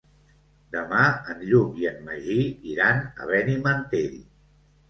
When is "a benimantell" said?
3.11-4.21